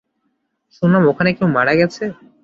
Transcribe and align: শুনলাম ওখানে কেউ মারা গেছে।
শুনলাম 0.73 1.03
ওখানে 1.11 1.29
কেউ 1.37 1.47
মারা 1.55 1.73
গেছে। 1.79 2.03